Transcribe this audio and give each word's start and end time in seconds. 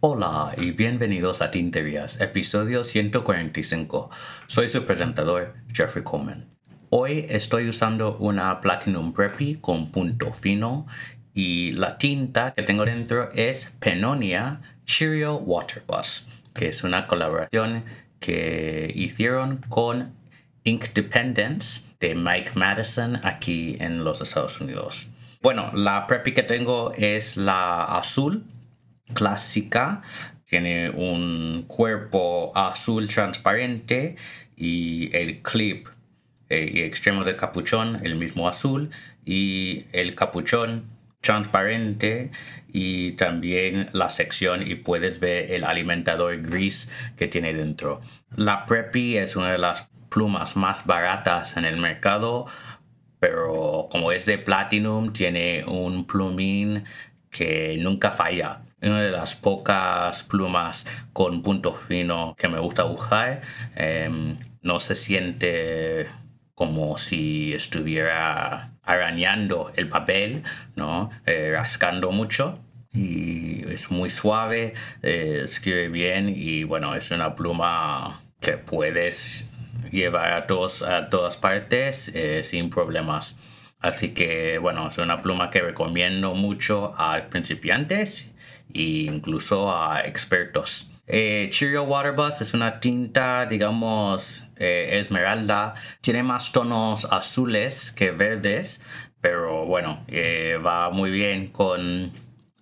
Hola 0.00 0.52
y 0.56 0.72
bienvenidos 0.72 1.42
a 1.42 1.50
Tinterías, 1.52 2.20
episodio 2.20 2.82
145. 2.82 4.10
Soy 4.46 4.66
su 4.66 4.84
presentador, 4.84 5.54
Jeffrey 5.72 6.02
Coleman. 6.02 6.48
Hoy 6.88 7.26
estoy 7.28 7.68
usando 7.68 8.16
una 8.16 8.60
Platinum 8.60 9.12
Preppy 9.12 9.56
con 9.56 9.92
punto 9.92 10.32
fino 10.32 10.86
y 11.34 11.70
la 11.72 11.98
tinta 11.98 12.52
que 12.54 12.62
tengo 12.62 12.84
dentro 12.84 13.30
es 13.32 13.70
Penonia 13.78 14.60
Cheerio 14.86 15.36
Water 15.36 15.84
que 16.52 16.68
es 16.68 16.82
una 16.82 17.06
colaboración 17.06 17.84
que 18.18 18.90
hicieron 18.94 19.58
con 19.68 20.19
Ink 20.64 20.92
Dependence 20.94 21.82
de 22.00 22.14
Mike 22.14 22.52
Madison 22.54 23.20
aquí 23.22 23.76
en 23.80 24.04
los 24.04 24.20
Estados 24.20 24.60
Unidos. 24.60 25.08
Bueno, 25.42 25.70
la 25.74 26.06
preppy 26.06 26.32
que 26.32 26.42
tengo 26.42 26.92
es 26.96 27.36
la 27.36 27.84
azul 27.84 28.44
clásica. 29.14 30.02
Tiene 30.44 30.90
un 30.90 31.64
cuerpo 31.66 32.52
azul 32.54 33.08
transparente 33.08 34.16
y 34.56 35.14
el 35.16 35.40
clip 35.42 35.88
eh, 36.48 36.70
y 36.74 36.80
extremo 36.80 37.24
del 37.24 37.36
capuchón 37.36 38.00
el 38.02 38.16
mismo 38.16 38.48
azul 38.48 38.90
y 39.24 39.84
el 39.92 40.14
capuchón 40.14 40.84
transparente 41.20 42.30
y 42.72 43.12
también 43.12 43.88
la 43.92 44.10
sección 44.10 44.68
y 44.68 44.74
puedes 44.74 45.20
ver 45.20 45.52
el 45.52 45.64
alimentador 45.64 46.40
gris 46.40 46.90
que 47.16 47.28
tiene 47.28 47.54
dentro. 47.54 48.00
La 48.36 48.66
Preppy 48.66 49.16
es 49.16 49.36
una 49.36 49.52
de 49.52 49.58
las 49.58 49.88
plumas 50.10 50.56
más 50.56 50.84
baratas 50.84 51.56
en 51.56 51.64
el 51.64 51.78
mercado, 51.78 52.46
pero 53.18 53.88
como 53.90 54.12
es 54.12 54.26
de 54.26 54.38
Platinum 54.38 55.12
tiene 55.12 55.64
un 55.64 56.06
plumín 56.06 56.84
que 57.30 57.76
nunca 57.80 58.10
falla. 58.10 58.62
Una 58.82 59.00
de 59.00 59.10
las 59.10 59.36
pocas 59.36 60.22
plumas 60.24 60.86
con 61.12 61.42
punto 61.42 61.74
fino 61.74 62.34
que 62.36 62.48
me 62.48 62.58
gusta 62.58 62.84
usar. 62.84 63.42
Em, 63.76 64.38
no 64.62 64.78
se 64.78 64.94
siente 64.94 66.08
como 66.54 66.96
si 66.96 67.52
estuviera 67.54 68.72
arañando 68.82 69.72
el 69.76 69.88
papel, 69.88 70.42
¿no? 70.76 71.10
Eh, 71.26 71.52
rascando 71.54 72.10
mucho 72.10 72.58
y 72.92 73.66
es 73.70 73.90
muy 73.90 74.10
suave, 74.10 74.74
eh, 75.02 75.42
escribe 75.44 75.88
bien 75.88 76.28
y 76.28 76.64
bueno, 76.64 76.94
es 76.94 77.10
una 77.10 77.34
pluma 77.34 78.20
que 78.40 78.52
puedes 78.52 79.49
llevar 79.90 80.32
a, 80.32 80.46
todos, 80.46 80.82
a 80.82 81.08
todas 81.08 81.36
partes 81.36 82.08
eh, 82.14 82.42
sin 82.42 82.70
problemas. 82.70 83.36
Así 83.80 84.10
que 84.10 84.58
bueno, 84.58 84.88
es 84.88 84.98
una 84.98 85.22
pluma 85.22 85.50
que 85.50 85.62
recomiendo 85.62 86.34
mucho 86.34 86.94
a 86.96 87.20
principiantes 87.30 88.30
e 88.74 89.06
incluso 89.06 89.74
a 89.74 90.02
expertos. 90.02 90.92
Eh, 91.06 91.48
Cheerio 91.50 91.84
Water 91.84 92.12
Bus 92.12 92.40
es 92.40 92.54
una 92.54 92.78
tinta, 92.78 93.46
digamos, 93.46 94.44
eh, 94.56 95.00
esmeralda. 95.00 95.74
Tiene 96.00 96.22
más 96.22 96.52
tonos 96.52 97.06
azules 97.06 97.90
que 97.90 98.12
verdes, 98.12 98.80
pero 99.20 99.66
bueno, 99.66 100.04
va 100.64 100.90
muy 100.90 101.10
bien 101.10 101.48
con 101.48 102.12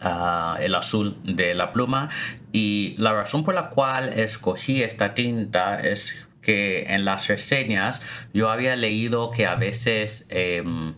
ah, 0.01 0.57
el 0.61 0.75
azul 0.75 1.19
de 1.25 1.53
la 1.53 1.73
pluma. 1.73 2.09
Y 2.53 2.95
la 2.97 3.13
razón 3.13 3.45
por 3.45 3.55
la 3.55 3.69
cual 3.69 4.09
escogí 4.09 4.83
esta 4.83 5.15
tinta 5.15 5.79
es 5.81 6.28
que 6.41 6.85
en 6.89 7.05
las 7.05 7.29
reseñas 7.29 8.01
yo 8.33 8.51
había 8.51 8.77
leído 8.77 9.31
que 9.31 9.47
a 9.47 9.55
veces 9.55 10.27
em, 10.29 10.95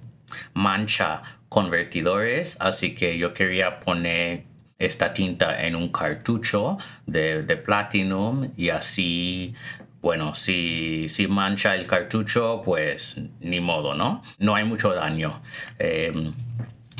mancha 0.54 1.22
convertidores, 1.48 2.56
así 2.60 2.94
que 2.94 3.18
yo 3.18 3.32
quería 3.32 3.80
poner 3.80 4.44
esta 4.78 5.12
tinta 5.12 5.66
en 5.66 5.76
un 5.76 5.90
cartucho 5.92 6.78
de, 7.06 7.42
de 7.42 7.56
platinum 7.56 8.50
y 8.56 8.70
así 8.70 9.54
bueno, 10.00 10.34
si, 10.34 11.08
si, 11.08 11.28
mancha 11.28 11.74
el 11.74 11.86
cartucho, 11.86 12.62
pues 12.64 13.20
ni 13.40 13.60
modo, 13.60 13.94
¿no? 13.94 14.22
No 14.38 14.54
hay 14.54 14.64
mucho 14.64 14.94
daño. 14.94 15.42
Em, 15.78 16.32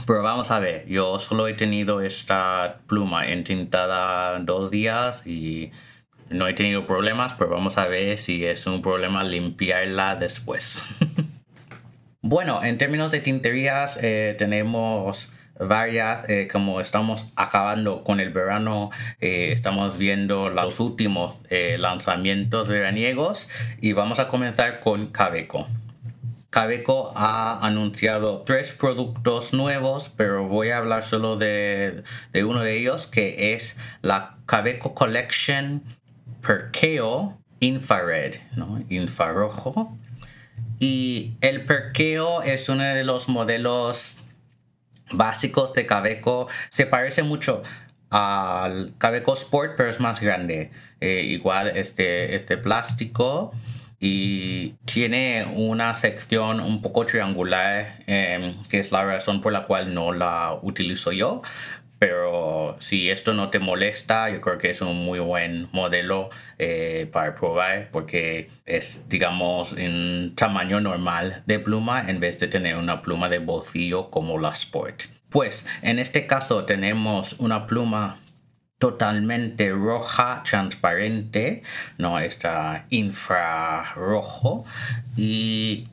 pero 0.07 0.23
vamos 0.23 0.51
a 0.51 0.59
ver, 0.59 0.87
yo 0.87 1.19
solo 1.19 1.49
he 1.49 1.55
tenido 1.55 2.03
esta 2.03 2.81
pluma 2.87 3.29
entintada 3.29 4.39
dos 4.41 4.71
días 4.71 5.27
y 5.27 5.71
no 6.31 6.49
he 6.49 6.55
tenido 6.55 6.87
problemas, 6.87 7.35
pero 7.35 7.51
vamos 7.51 7.77
a 7.79 7.87
ver 7.87 8.17
si 8.17 8.45
es 8.45 8.67
un 8.67 8.83
problema 8.83 9.23
limpiarla 9.25 10.17
después. 10.17 10.83
bueno, 12.23 12.65
en 12.65 12.79
términos 12.79 13.13
de 13.13 13.21
tinterías, 13.21 13.99
eh, 14.03 14.35
tenemos 14.39 15.31
varias, 15.61 16.29
eh, 16.29 16.49
como 16.51 16.81
estamos 16.81 17.33
acabando 17.37 18.03
con 18.03 18.19
el 18.21 18.31
verano, 18.31 18.91
eh, 19.21 19.51
estamos 19.53 19.99
viendo 19.99 20.49
los 20.49 20.81
últimos 20.81 21.41
eh, 21.51 21.77
lanzamientos 21.79 22.69
veraniegos 22.69 23.49
y 23.81 23.93
vamos 23.93 24.19
a 24.19 24.29
comenzar 24.29 24.81
con 24.81 25.09
Cabeco. 25.09 25.69
Cabeco 26.49 27.13
ha 27.15 27.65
anunciado 27.65 28.43
tres 28.45 28.73
productos 28.73 29.53
nuevos, 29.53 30.09
pero 30.09 30.49
voy 30.49 30.71
a 30.71 30.79
hablar 30.79 31.05
solo 31.05 31.37
de, 31.37 32.03
de 32.33 32.45
uno 32.45 32.63
de 32.63 32.77
ellos, 32.77 33.07
que 33.07 33.55
es 33.55 33.77
la 34.03 34.37
Cabeco 34.47 34.95
Collection 34.95 35.85
Perkeo 36.41 37.39
Infrared, 37.61 38.37
¿no? 38.57 38.83
infrarrojo. 38.89 39.97
Y 40.79 41.35
el 41.43 41.65
Perkeo 41.65 42.43
es 42.43 42.69
uno 42.69 42.85
de 42.85 43.05
los 43.05 43.29
modelos 43.29 44.21
básicos 45.13 45.73
de 45.75 45.87
Cabeco 45.87 46.49
se 46.69 46.87
parece 46.87 47.23
mucho 47.23 47.63
al 48.11 48.93
Cabeco 48.99 49.35
Sport, 49.35 49.75
pero 49.77 49.91
es 49.91 50.01
más 50.01 50.21
grande. 50.21 50.71
Eh, 51.01 51.23
igual 51.27 51.77
este, 51.77 52.35
este 52.35 52.57
plástico 52.57 53.53
y 54.01 54.75
tiene 54.87 55.47
una 55.55 55.95
sección 55.95 56.61
un 56.61 56.81
poco 56.81 57.05
triangular, 57.05 57.99
em, 58.07 58.55
que 58.69 58.79
es 58.79 58.91
la 58.91 59.05
razón 59.05 59.41
por 59.41 59.53
la 59.53 59.65
cual 59.65 59.95
no 59.95 60.13
la 60.13 60.59
utilizo 60.63 61.13
yo. 61.13 61.43
Pero 62.01 62.77
si 62.79 63.11
esto 63.11 63.35
no 63.35 63.51
te 63.51 63.59
molesta, 63.59 64.31
yo 64.31 64.41
creo 64.41 64.57
que 64.57 64.71
es 64.71 64.81
un 64.81 65.05
muy 65.05 65.19
buen 65.19 65.69
modelo 65.71 66.31
eh, 66.59 67.07
para 67.13 67.35
probar 67.35 67.91
porque 67.93 68.49
es, 68.65 69.03
digamos, 69.11 69.73
un 69.73 70.33
tamaño 70.35 70.81
normal 70.81 71.43
de 71.45 71.59
pluma 71.59 72.09
en 72.09 72.19
vez 72.19 72.41
de 72.41 72.49
tener 72.49 72.77
una 72.77 73.03
pluma 73.03 73.29
de 73.29 73.39
bolsillo 73.39 74.09
como 74.09 74.39
la 74.39 74.49
Sport. 74.49 75.03
Pues 75.29 75.67
en 75.83 75.99
este 75.99 76.27
caso 76.27 76.65
tenemos 76.65 77.35
una 77.35 77.67
pluma 77.67 78.17
totalmente 78.79 79.71
roja, 79.71 80.43
transparente, 80.43 81.63
no 81.99 82.19
está 82.19 82.87
infrarrojo 82.89 84.65
y 85.19 85.87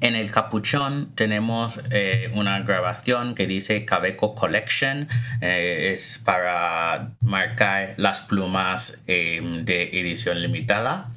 en 0.00 0.14
el 0.14 0.30
capuchón 0.30 1.12
tenemos 1.14 1.80
eh, 1.90 2.30
una 2.34 2.60
grabación 2.60 3.34
que 3.34 3.46
dice 3.46 3.84
Cabeco 3.84 4.34
Collection. 4.34 5.08
Eh, 5.40 5.92
es 5.92 6.20
para 6.22 7.12
marcar 7.20 7.94
las 7.96 8.20
plumas 8.20 8.98
em, 9.06 9.64
de 9.64 9.84
edición 10.00 10.42
limitada. 10.42 11.10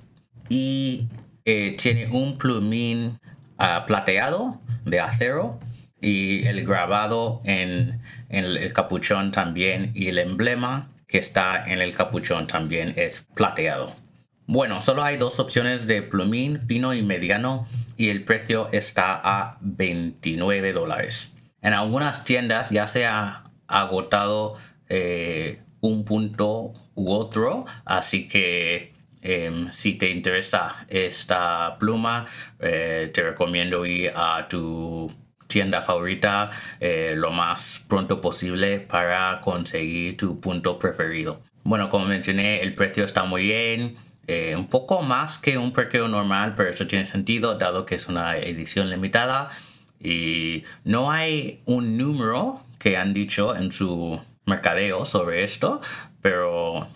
Y 0.50 1.08
eh, 1.46 1.76
tiene 1.78 2.08
un 2.08 2.38
plumín 2.38 3.20
ah, 3.58 3.86
plateado 3.86 4.62
de 4.86 5.00
acero. 5.00 5.60
Y 6.02 6.46
el 6.48 6.66
grabado 6.66 7.42
en, 7.46 8.02
en 8.30 8.46
el 8.46 8.74
capuchón 8.74 9.32
también. 9.32 9.92
Y 9.94 10.08
el 10.08 10.20
emblema 10.20 10.90
que 11.08 11.18
está 11.18 11.64
en 11.66 11.82
el 11.82 11.94
capuchón 11.96 12.48
también 12.48 12.94
es 12.98 13.26
plateado. 13.34 14.03
Bueno, 14.46 14.82
solo 14.82 15.04
hay 15.04 15.18
dos 15.18 15.40
opciones 15.40 15.88
de 15.88 16.02
plumín, 16.02 16.68
pino 16.68 16.94
y 16.94 17.02
mediano 17.02 17.66
y 17.96 18.10
el 18.10 18.26
precio 18.26 18.70
está 18.74 19.20
a 19.24 19.58
29 19.62 20.74
dólares. 20.74 21.34
En 21.62 21.74
algunas 21.74 22.26
tiendas 22.26 22.70
ya 22.70 22.88
se 22.88 23.06
ha 23.06 23.46
agotado 23.68 24.58
eh, 24.90 25.62
un 25.80 26.04
punto 26.04 26.74
u 26.94 27.12
otro, 27.12 27.66
así 27.86 28.28
que 28.28 28.94
em, 29.22 29.72
si 29.72 29.96
te 29.96 30.10
interesa 30.10 30.86
esta 30.90 31.78
pluma, 31.80 32.26
eh, 32.60 33.10
te 33.14 33.24
recomiendo 33.24 33.86
ir 33.86 34.12
a 34.14 34.46
tu 34.50 35.10
tienda 35.48 35.82
favorita 35.82 36.50
eh, 36.80 37.14
lo 37.16 37.32
más 37.32 37.82
pronto 37.88 38.20
posible 38.20 38.80
para 38.80 39.40
conseguir 39.40 40.18
tu 40.18 40.42
punto 40.42 40.78
preferido. 40.78 41.42
Bueno, 41.64 41.88
como 41.90 42.06
mencioné, 42.06 42.62
el 42.62 42.74
precio 42.74 43.06
está 43.06 43.24
muy 43.24 43.44
bien. 43.44 43.96
Eh, 44.28 44.56
un 44.56 44.68
poco 44.68 45.02
más 45.02 45.38
que 45.38 45.58
un 45.58 45.74
parqueo 45.74 46.08
normal, 46.08 46.54
pero 46.56 46.70
eso 46.70 46.88
tiene 46.88 47.06
sentido 47.06 47.56
dado 47.56 47.86
que 47.86 47.96
es 47.96 48.08
una 48.08 48.38
edición 48.38 48.90
limitada 48.90 49.52
y 50.00 50.64
no 50.86 51.12
hay 51.12 51.62
un 51.66 51.98
número 51.98 52.62
que 52.80 52.98
han 52.98 53.14
dicho 53.14 53.56
en 53.56 53.72
su 53.72 54.22
mercadeo 54.46 55.06
sobre 55.06 55.44
esto, 55.44 55.82
pero 56.22 56.88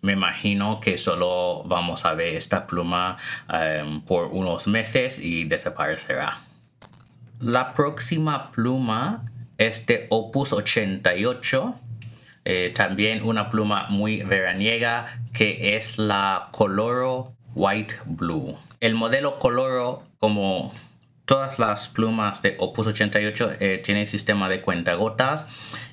me 0.00 0.12
imagino 0.12 0.80
que 0.80 0.98
solo 0.98 1.64
vamos 1.64 2.04
a 2.04 2.14
ver 2.14 2.36
esta 2.36 2.66
pluma 2.66 3.16
em, 3.52 4.00
por 4.00 4.26
unos 4.26 4.66
meses 4.66 5.18
y 5.18 5.44
desaparecerá. 5.44 6.38
La 7.40 7.72
próxima 7.72 8.50
pluma 8.50 9.30
es 9.58 9.86
de 9.86 10.06
Opus 10.10 10.52
88. 10.52 11.74
Eh, 12.50 12.72
también 12.74 13.22
una 13.22 13.50
pluma 13.50 13.88
muy 13.90 14.22
veraniega 14.22 15.20
que 15.34 15.76
es 15.76 15.98
la 15.98 16.48
Coloro 16.50 17.34
White 17.54 17.96
Blue. 18.06 18.56
El 18.80 18.94
modelo 18.94 19.38
Coloro, 19.38 20.04
como 20.18 20.72
todas 21.26 21.58
las 21.58 21.90
plumas 21.90 22.40
de 22.40 22.56
Opus 22.58 22.86
88, 22.86 23.50
eh, 23.60 23.82
tiene 23.84 24.06
sistema 24.06 24.48
de 24.48 24.62
cuentagotas. 24.62 25.46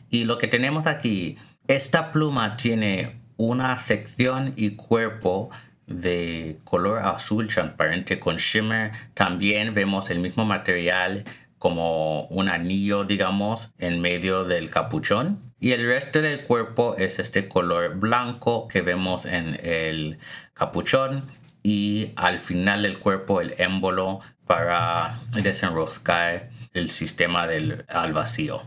Y 0.09 0.23
lo 0.23 0.37
que 0.37 0.47
tenemos 0.47 0.87
aquí, 0.87 1.37
esta 1.67 2.13
pluma 2.13 2.55
tiene 2.55 3.19
una 3.35 3.77
sección 3.77 4.53
y 4.55 4.77
cuerpo 4.77 5.49
de 5.87 6.57
color 6.63 6.99
azul 6.99 7.49
transparente 7.49 8.17
con 8.17 8.37
shimmer. 8.37 8.93
También 9.13 9.73
vemos 9.73 10.09
el 10.09 10.19
mismo 10.19 10.45
material 10.45 11.25
como 11.57 12.27
un 12.27 12.47
anillo, 12.47 13.03
digamos, 13.03 13.73
en 13.77 13.99
medio 13.99 14.45
del 14.45 14.69
capuchón. 14.69 15.39
Y 15.65 15.71
el 15.71 15.83
resto 15.83 16.21
del 16.21 16.43
cuerpo 16.43 16.95
es 16.95 17.17
este 17.17 17.47
color 17.47 17.95
blanco 17.95 18.67
que 18.67 18.83
vemos 18.83 19.25
en 19.25 19.59
el 19.63 20.19
capuchón. 20.53 21.25
Y 21.63 22.11
al 22.17 22.37
final 22.37 22.83
del 22.83 22.99
cuerpo 22.99 23.41
el 23.41 23.55
émbolo 23.57 24.19
para 24.45 25.19
desenroscar 25.33 26.51
el 26.73 26.91
sistema 26.91 27.47
del, 27.47 27.83
al 27.87 28.13
vacío. 28.13 28.61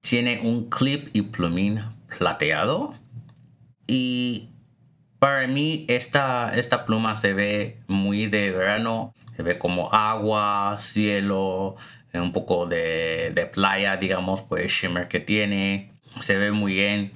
Tiene 0.00 0.40
un 0.42 0.68
clip 0.68 1.10
y 1.12 1.22
plumín 1.22 1.84
plateado 2.18 2.92
y 3.86 4.48
para 5.20 5.46
mí 5.46 5.84
esta, 5.88 6.50
esta 6.56 6.86
pluma 6.86 7.14
se 7.14 7.34
ve 7.34 7.78
muy 7.86 8.26
de 8.26 8.50
verano, 8.50 9.14
se 9.36 9.44
ve 9.44 9.58
como 9.58 9.92
agua, 9.92 10.74
cielo, 10.80 11.76
un 12.18 12.32
poco 12.32 12.66
de, 12.66 13.48
playa, 13.52 13.96
digamos, 13.96 14.42
por 14.42 14.60
el 14.60 14.66
shimmer 14.68 15.06
que 15.06 15.20
tiene. 15.20 15.89
Se 16.18 16.36
ve 16.36 16.50
muy 16.50 16.74
bien. 16.74 17.12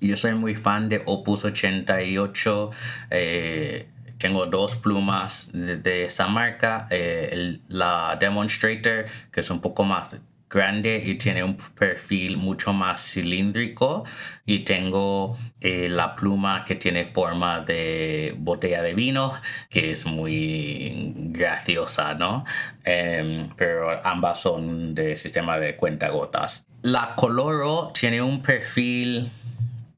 Yo 0.00 0.16
soy 0.16 0.32
muy 0.32 0.54
fan 0.54 0.88
de 0.88 1.02
Opus 1.04 1.44
88. 1.44 2.70
Eh, 3.10 3.88
tengo 4.18 4.46
dos 4.46 4.76
plumas 4.76 5.50
de, 5.52 6.06
esa 6.06 6.28
marca. 6.28 6.86
Eh, 6.90 7.60
la 7.68 8.16
Demonstrator, 8.18 9.04
que 9.30 9.40
es 9.40 9.50
un 9.50 9.60
poco 9.60 9.84
más 9.84 10.10
grande 10.50 11.02
y 11.04 11.14
tiene 11.14 11.44
un 11.44 11.56
perfil 11.56 12.36
mucho 12.36 12.72
más 12.72 13.00
cilíndrico. 13.12 14.04
Y 14.44 14.60
tengo 14.60 15.36
eh, 15.60 15.88
la 15.88 16.14
pluma 16.14 16.64
que 16.64 16.74
tiene 16.74 17.04
forma 17.04 17.60
de 17.60 18.34
botella 18.38 18.82
de 18.82 18.94
vino 18.94 19.32
que 19.68 19.90
es 19.90 20.06
muy 20.06 21.12
graciosa 21.16 22.14
no 22.14 22.44
em, 22.84 23.50
pero 23.56 24.00
ambas 24.06 24.40
son 24.40 24.94
de 24.94 25.18
sistema 25.18 25.58
de 25.58 25.76
cuentagotas 25.76 26.64
la 26.82 27.14
coloro 27.14 27.92
tiene 27.92 28.22
un 28.22 28.40
perfil 28.40 29.30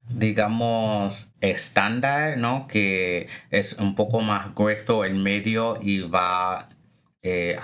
digamos 0.08 1.30
estándar 1.40 2.38
no 2.38 2.66
que 2.66 3.28
es 3.50 3.74
un 3.74 3.94
poco 3.94 4.20
más 4.20 4.52
grueso 4.54 5.04
en 5.04 5.22
medio 5.22 5.78
y 5.80 6.00
va 6.00 6.68
eh, 7.22 7.58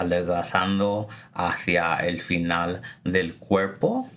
hacia 1.35 1.97
el 1.97 2.21
final 2.21 2.83
del 3.05 3.37
cuerpo 3.37 4.09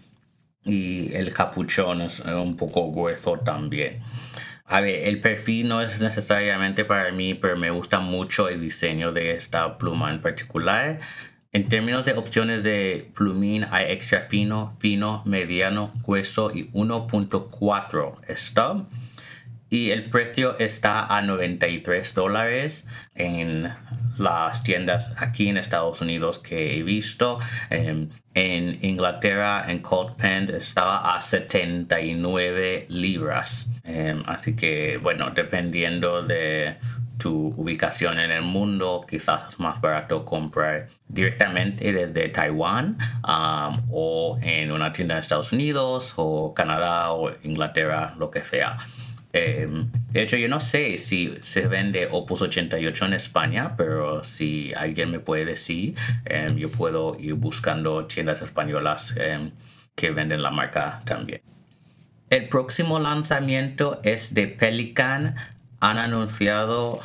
y 0.64 1.14
el 1.16 1.34
capuchón 1.34 2.02
es 2.02 2.20
un 2.20 2.56
poco 2.56 2.92
grueso 2.92 3.40
también. 3.40 4.02
A 4.66 4.80
ver, 4.80 5.08
el 5.10 5.20
perfil 5.20 5.68
no 5.68 5.82
es 5.82 6.00
necesariamente 6.00 6.86
para 6.86 7.12
mí, 7.12 7.34
pero 7.34 7.58
me 7.58 7.72
gusta 7.72 8.00
mucho 8.00 8.48
el 8.48 8.62
diseño 8.62 9.12
de 9.12 9.32
esta 9.32 9.78
pluma 9.78 10.12
en 10.12 10.22
particular. 10.22 11.00
En 11.52 11.68
términos 11.68 12.06
de 12.06 12.14
opciones 12.14 12.64
de 12.64 13.12
plumín, 13.14 13.66
hay 13.72 13.92
extra 13.92 14.22
fino, 14.22 14.78
fino, 14.80 15.24
mediano, 15.26 15.92
grueso 16.06 16.52
y 16.56 16.72
1.4 16.72 18.36
stub. 18.36 18.88
Y 19.71 19.91
el 19.91 20.03
precio 20.03 20.59
está 20.59 21.06
a 21.06 21.21
93 21.21 22.13
dólares 22.13 22.85
en 23.15 23.73
las 24.18 24.63
tiendas 24.63 25.13
aquí 25.15 25.47
en 25.47 25.56
Estados 25.56 26.01
Unidos 26.01 26.39
que 26.39 26.75
he 26.75 26.83
visto. 26.83 27.39
Em, 27.69 28.09
en 28.33 28.79
Inglaterra, 28.81 29.63
en 29.69 29.79
Cold 29.79 30.18
Pen, 30.18 30.53
estaba 30.53 31.15
a 31.15 31.21
79 31.21 32.85
libras. 32.89 33.68
Em, 33.85 34.21
así 34.27 34.57
que, 34.57 35.00
bueno, 35.01 35.31
dependiendo 35.33 36.21
de 36.21 36.75
tu 37.18 37.53
ubicación 37.56 38.19
en 38.19 38.31
el 38.31 38.41
mundo, 38.41 39.06
quizás 39.09 39.53
es 39.53 39.59
más 39.62 39.79
barato 39.79 40.25
comprar 40.25 40.89
directamente 41.07 41.94
desde 41.94 42.27
Taiwán 42.27 42.97
o 43.89 44.38
en 44.41 44.73
una 44.73 44.91
tienda 44.91 45.15
de 45.15 45.21
Estados 45.21 45.53
Unidos 45.53 46.15
o 46.18 46.53
Canadá 46.53 47.13
o 47.13 47.31
Inglaterra, 47.44 48.15
lo 48.18 48.29
que 48.31 48.41
sea. 48.41 48.77
Em, 49.33 49.89
de 50.12 50.22
hecho, 50.22 50.36
yo 50.36 50.48
no 50.48 50.60
sé 50.60 50.98
si 50.98 51.33
se 51.42 51.68
vende 51.68 52.07
Opus 52.12 52.42
88 52.42 53.06
en 53.06 53.13
España, 53.13 53.75
pero 53.78 54.24
si 54.24 54.74
alguien 54.75 55.12
me 55.12 55.19
puede 55.19 55.45
decir, 55.45 55.95
em, 56.25 56.57
yo 56.57 56.69
puedo 56.69 57.18
ir 57.19 57.36
buscando 57.36 58.06
tiendas 58.06 58.42
españolas 58.42 59.16
em, 59.18 59.51
que 59.95 60.12
venden 60.12 60.42
la 60.42 60.51
marca 60.51 61.01
también. 61.06 61.42
El 62.30 62.50
próximo 62.50 63.00
lanzamiento 63.00 64.00
es 64.04 64.33
de 64.33 64.48
Pelican. 64.48 65.36
Han 65.80 65.98
anunciado 65.98 67.01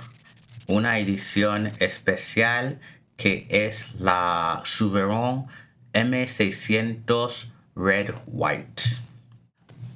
una 0.66 0.98
edición 0.98 1.70
especial 1.78 2.80
que 3.16 3.46
es 3.50 3.86
la 3.98 4.60
Souverain 4.64 5.46
M600 5.92 7.46
Red 7.74 8.10
White. 8.26 8.82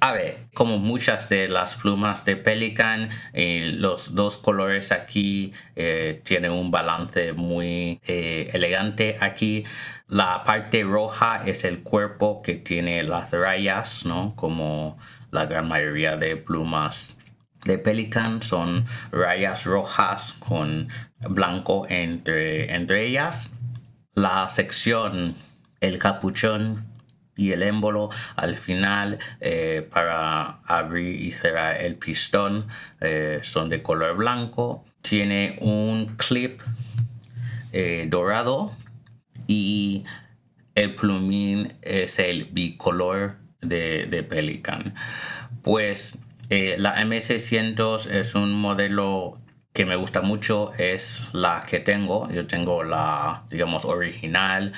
A 0.02 0.12
ver, 0.12 0.48
como 0.54 0.78
muchas 0.78 1.28
de 1.28 1.46
las 1.46 1.74
plumas 1.74 2.24
de 2.24 2.34
Pelican, 2.34 3.10
eh, 3.34 3.70
los 3.74 4.14
dos 4.14 4.38
colores 4.38 4.92
aquí 4.92 5.52
eh, 5.76 6.22
tienen 6.24 6.52
un 6.52 6.70
balance 6.70 7.34
muy 7.34 8.00
eh, 8.06 8.48
elegante. 8.54 9.18
Aquí 9.20 9.64
la 10.08 10.42
parte 10.42 10.84
roja 10.84 11.42
es 11.44 11.64
el 11.64 11.82
cuerpo 11.82 12.40
que 12.40 12.54
tiene 12.54 13.02
las 13.02 13.30
rayas, 13.32 14.06
¿no? 14.06 14.34
Como 14.36 14.96
la 15.32 15.44
gran 15.44 15.68
mayoría 15.68 16.16
de 16.16 16.34
plumas 16.36 17.18
de 17.66 17.76
Pelican 17.76 18.42
son 18.42 18.86
rayas 19.12 19.66
rojas 19.66 20.34
con 20.38 20.88
blanco 21.28 21.86
entre, 21.90 22.74
entre 22.74 23.04
ellas. 23.04 23.50
La 24.14 24.48
sección, 24.48 25.34
el 25.82 25.98
capuchón 25.98 26.89
y 27.40 27.52
el 27.52 27.62
émbolo 27.62 28.10
al 28.36 28.56
final 28.56 29.18
eh, 29.40 29.88
para 29.90 30.60
abrir 30.66 31.20
y 31.20 31.32
cerrar 31.32 31.80
el 31.82 31.96
pistón 31.96 32.66
eh, 33.00 33.40
son 33.42 33.70
de 33.70 33.82
color 33.82 34.16
blanco. 34.16 34.84
Tiene 35.00 35.56
un 35.60 36.16
clip 36.16 36.60
eh, 37.72 38.06
dorado 38.08 38.72
y 39.46 40.04
el 40.74 40.94
plumín 40.94 41.72
es 41.82 42.18
el 42.18 42.44
bicolor 42.44 43.36
de, 43.62 44.26
Pelican. 44.28 44.94
Pues 45.62 46.16
la 46.50 46.96
M600 47.02 48.10
es 48.10 48.34
un 48.34 48.52
modelo 48.52 49.38
que 49.72 49.86
me 49.86 49.96
gusta 49.96 50.20
mucho 50.20 50.72
es 50.78 51.30
la 51.32 51.62
que 51.66 51.80
tengo. 51.80 52.30
Yo 52.30 52.46
tengo 52.46 52.82
la 52.82 53.44
digamos 53.48 53.84
original 53.84 54.72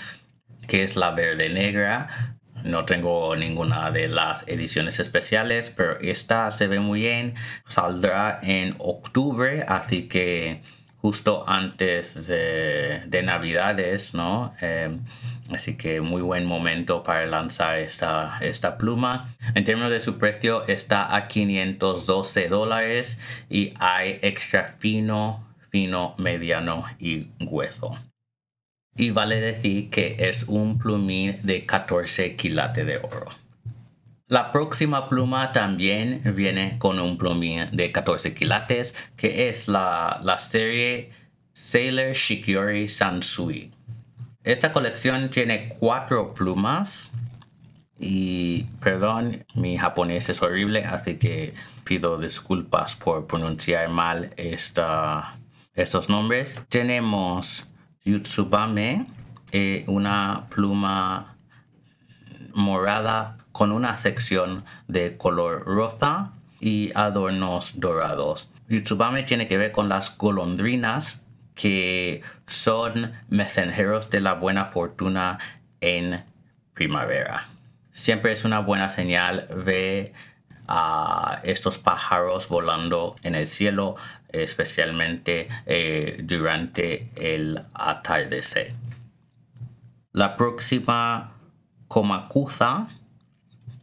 que 0.69 0.85
es 0.85 0.97
la 0.97 1.11
verde 1.11 1.49
negra 1.49 2.39
no 2.65 2.85
tengo 2.85 3.35
ninguna 3.37 3.91
de 3.91 4.09
las 4.09 4.47
ediciones 4.47 4.99
especiales, 4.99 5.73
pero 5.75 5.99
esta 6.01 6.51
se 6.51 6.67
ve 6.69 6.81
muy 6.81 7.01
bien. 7.01 7.35
Saldrá 7.67 8.39
en 8.43 8.75
octubre, 8.79 9.65
así 9.69 10.09
que 10.09 10.63
justo 11.03 11.45
antes 11.49 12.27
de, 12.27 13.23
Navidades, 13.25 14.15
¿no? 14.15 14.55
Em, 14.61 15.01
así 15.53 15.77
que 15.77 16.01
muy 16.01 16.23
buen 16.23 16.45
momento 16.45 17.03
para 17.03 17.27
lanzar 17.27 17.79
esta, 17.79 18.39
esta 18.41 18.79
pluma. 18.79 19.35
En 19.55 19.65
términos 19.65 19.91
de 19.91 20.01
su 20.01 20.19
precio, 20.19 20.67
está 20.69 21.15
a 21.17 21.29
512 21.29 22.49
dólares 22.49 23.19
y 23.51 23.75
hay 23.81 24.19
extra 24.23 24.77
fino, 24.79 25.45
fino, 25.71 26.15
mediano 26.19 26.85
y 26.99 27.29
hueso 27.41 27.99
y 28.97 29.11
vale 29.11 29.41
decir 29.41 29.91
que 29.91 30.17
es 30.19 30.45
un 30.45 30.79
plumín 30.79 31.37
de 31.43 31.65
14 31.65 32.37
quilates 32.37 32.87
de 32.87 32.99
oro. 32.99 33.27
La 34.29 34.51
próxima 34.51 35.09
pluma 35.09 35.53
también 35.53 36.23
viene 36.35 36.77
con 36.79 36.99
un 36.99 37.19
plumín 37.19 37.67
de 37.73 37.93
14 37.93 38.33
quilates 38.35 38.95
que 39.17 39.49
es 39.49 39.69
la, 39.69 40.21
la 40.23 40.39
serie 40.39 41.11
Sailor 41.53 42.13
Shikiori 42.13 42.89
Sansui. 42.89 43.71
Esta 44.45 44.73
colección 44.73 45.31
tiene 45.31 45.69
cuatro 45.69 46.35
plumas 46.35 47.11
Y 47.99 48.65
perdón, 48.81 49.45
mi 49.55 49.79
japonés 49.79 50.29
es 50.29 50.43
horrible, 50.43 50.85
así 50.85 51.19
que 51.19 51.55
pido 51.85 52.19
disculpas 52.19 52.97
por 52.97 53.29
pronunciar 53.29 53.91
mal 53.91 54.33
esta, 54.37 55.37
estos 55.75 56.09
nombres. 56.09 56.61
Tenemos 56.69 57.65
Yutsubame, 58.05 59.07
eh, 59.53 59.85
una 59.87 60.47
pluma 60.51 61.37
morada 62.55 63.39
con 63.53 63.73
una 63.73 63.97
sección 63.97 64.65
de 64.89 65.17
color 65.17 65.65
rosa 65.65 66.33
y 66.61 66.91
adornos 66.95 67.81
dorados. 67.81 68.49
Yutsubame 68.69 69.23
tiene 69.23 69.47
que 69.47 69.59
ver 69.59 69.73
con 69.73 69.89
las 69.89 70.17
golondrinas 70.17 71.23
que 71.55 72.23
son 72.47 73.13
mensajeros 73.29 74.11
de 74.11 74.21
la 74.21 74.35
buena 74.35 74.65
fortuna 74.67 75.39
en 75.81 76.25
primavera. 76.75 77.47
Siempre 77.93 78.33
es 78.33 78.45
una 78.45 78.61
buena 78.61 78.89
señal 78.89 79.49
ver 79.65 80.13
a 80.69 81.41
estos 81.45 81.79
pájaros 81.79 82.49
volando 82.49 83.17
en 83.23 83.35
el 83.35 83.47
cielo, 83.47 83.97
especialmente 84.31 85.49
eh, 85.67 86.21
durante 86.23 87.11
el 87.17 87.65
atardecer. 87.75 88.75
La 90.13 90.37
próxima 90.37 91.33
Komakuza, 91.89 92.89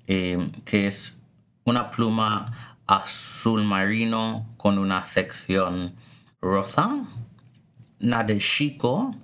eh, 0.08 0.50
que 0.66 0.88
es 0.88 1.16
una 1.64 1.92
pluma 1.92 2.76
azul 2.88 3.64
marino 3.64 4.48
con 4.58 4.80
una 4.80 5.06
sección 5.06 5.96
rosa. 6.42 7.06
Nadeshiko, 8.00 9.16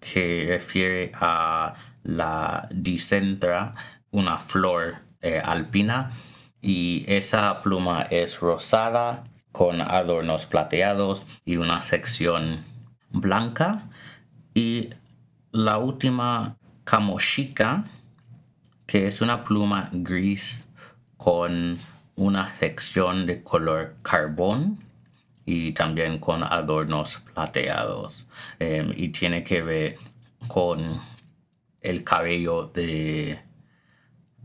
que 0.00 0.46
refiere 0.48 1.12
a 1.20 1.74
la 2.04 2.68
dicentra, 2.70 3.74
una 4.10 4.38
flor 4.38 4.96
eh, 5.20 5.40
alpina. 5.44 6.10
Y 6.60 7.04
esa 7.06 7.60
pluma 7.62 8.02
es 8.02 8.40
rosada 8.40 9.24
con 9.52 9.80
adornos 9.80 10.46
plateados 10.46 11.26
y 11.44 11.56
una 11.56 11.82
sección 11.82 12.64
blanca. 13.10 13.88
Y 14.54 14.90
la 15.52 15.78
última 15.78 16.56
Kamoshika, 16.84 17.84
que 18.86 19.06
es 19.06 19.20
una 19.20 19.44
pluma 19.44 19.90
gris 19.92 20.66
con 21.16 21.78
una 22.16 22.48
sección 22.56 23.26
de 23.26 23.42
color 23.42 23.94
carbón 24.02 24.78
y 25.44 25.72
también 25.72 26.18
con 26.18 26.42
adornos 26.42 27.18
plateados. 27.32 28.26
Em, 28.58 28.92
y 28.96 29.08
tiene 29.08 29.42
que 29.42 29.62
ver 29.62 29.98
con 30.46 31.00
el 31.80 32.04
cabello 32.04 32.64
de, 32.74 33.40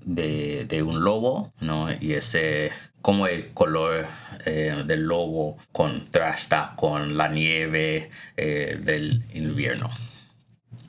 de, 0.06 0.84
un 0.86 1.04
lobo, 1.04 1.54
¿no? 1.60 1.88
Y 1.92 2.14
ese, 2.14 2.72
como 3.02 3.28
el 3.28 3.54
color 3.54 4.08
eh, 4.46 4.84
del 4.86 5.04
lobo 5.04 5.58
contrasta 5.72 6.74
con 6.76 7.18
la 7.18 7.28
nieve 7.28 8.10
eh, 8.38 8.80
del 8.82 9.24
invierno. 9.34 9.90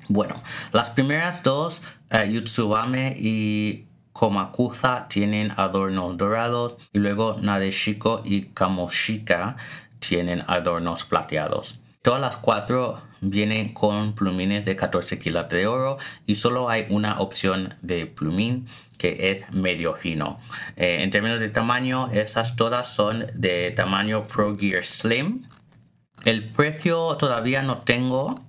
Bueno, 0.08 0.34
las 0.72 0.90
primeras 0.90 1.42
dos, 1.42 1.80
uh, 2.12 2.30
Yutsubame 2.30 3.14
y 3.18 3.86
Komakuza, 4.12 5.08
tienen 5.08 5.52
adornos 5.56 6.18
dorados 6.18 6.76
y 6.92 6.98
luego 6.98 7.38
Nadeshiko 7.40 8.20
y 8.24 8.42
Kamoshika 8.42 9.56
tienen 9.98 10.44
adornos 10.46 11.04
plateados. 11.04 11.80
Todas 12.02 12.20
las 12.20 12.36
cuatro 12.36 13.00
vienen 13.22 13.72
con 13.72 14.12
plumines 14.12 14.66
de 14.66 14.76
14 14.76 15.18
kilos 15.18 15.48
de 15.48 15.66
oro 15.66 15.96
y 16.26 16.34
solo 16.34 16.68
hay 16.68 16.84
una 16.90 17.18
opción 17.20 17.74
de 17.80 18.06
plumín 18.06 18.66
que 18.98 19.30
es 19.30 19.50
medio 19.50 19.94
fino. 19.94 20.38
Eh, 20.76 20.98
en 21.00 21.10
términos 21.10 21.40
de 21.40 21.48
tamaño, 21.48 22.08
esas 22.12 22.56
todas 22.56 22.88
son 22.88 23.26
de 23.34 23.70
tamaño 23.70 24.26
Pro 24.26 24.56
Gear 24.58 24.84
Slim. 24.84 25.48
El 26.24 26.50
precio 26.50 27.16
todavía 27.16 27.62
no 27.62 27.78
tengo 27.78 28.44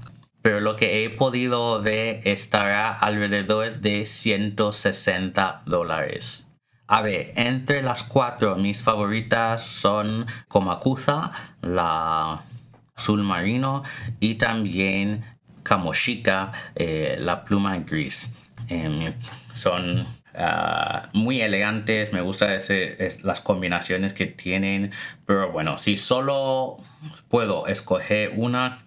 pero 0.45 0.59
lo 0.59 0.75
que 0.75 1.03
he 1.03 1.09
podido 1.09 1.81
ver 1.81 2.19
estará 2.23 2.93
alrededor 2.93 3.79
de 3.81 4.05
160 4.05 5.63
dólares. 5.65 6.45
A 6.85 7.01
ver, 7.01 7.33
entre 7.35 7.81
las 7.81 8.03
cuatro 8.03 8.55
mis 8.55 8.83
favoritas 8.83 9.63
son 9.63 10.27
Komakuza, 10.47 11.31
la 11.63 12.43
azul 12.93 13.23
marino 13.23 13.81
y 14.19 14.35
también 14.35 15.25
Kamoshika, 15.63 16.51
eh, 16.75 17.17
la 17.19 17.43
pluma 17.43 17.79
gris. 17.79 18.29
Em, 18.67 19.15
son 19.55 20.05
ah, 20.37 21.09
muy 21.13 21.41
elegantes, 21.41 22.13
me 22.13 22.21
gustan 22.21 22.57
las 23.23 23.41
combinaciones 23.41 24.13
que 24.13 24.25
tienen, 24.25 24.91
pero 25.25 25.51
bueno, 25.51 25.77
si 25.77 25.97
solo 25.97 26.77
puedo 27.29 27.67
escoger 27.67 28.33
una, 28.35 28.83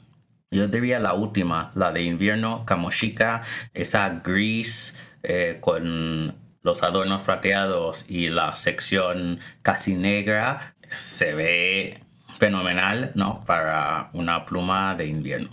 yo 0.50 0.66
diría 0.68 0.98
la 0.98 1.14
última, 1.14 1.70
la 1.74 1.92
de 1.92 2.02
invierno, 2.02 2.64
Kamoshika, 2.64 3.42
esa 3.74 4.08
gris 4.24 4.94
eh, 5.22 5.58
con 5.60 6.36
los 6.62 6.82
adornos 6.82 7.22
plateados 7.22 8.04
y 8.08 8.30
la 8.30 8.54
sección 8.54 9.40
casi 9.62 9.94
negra, 9.94 10.74
se 10.90 11.34
ve 11.34 12.00
fenomenal, 12.38 13.12
¿no? 13.14 13.44
Para 13.44 14.10
una 14.12 14.44
pluma 14.44 14.94
de 14.94 15.06
invierno. 15.06 15.50